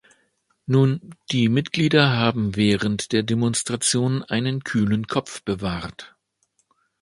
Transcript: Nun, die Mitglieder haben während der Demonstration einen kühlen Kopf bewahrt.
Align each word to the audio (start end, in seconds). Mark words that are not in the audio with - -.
Nun, 0.65 1.11
die 1.29 1.47
Mitglieder 1.47 2.09
haben 2.11 2.55
während 2.55 3.11
der 3.11 3.21
Demonstration 3.21 4.23
einen 4.23 4.63
kühlen 4.63 5.05
Kopf 5.05 5.43
bewahrt. 5.43 6.15